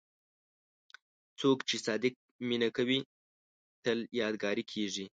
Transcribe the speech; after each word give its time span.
څوک 1.39 1.57
چې 1.67 1.75
صادق 1.85 2.13
مینه 2.47 2.69
کوي، 2.77 2.99
تل 3.83 3.97
یادګاري 4.21 4.63
کېږي. 4.71 5.05